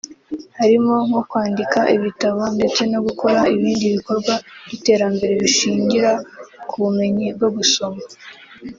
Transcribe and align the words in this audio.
harimo 0.57 0.93
nko 1.07 1.21
kwandika 1.29 1.79
ibitabo 1.97 2.41
ndetse 2.55 2.81
no 2.91 2.99
gukora 3.07 3.39
ibindi 3.55 3.85
bikorwa 3.95 4.33
by’iterambere 4.65 5.33
bishingira 5.41 6.11
ku 6.67 6.75
bumenyi 6.83 7.27
bwo 7.35 7.49
gusoma 7.57 8.01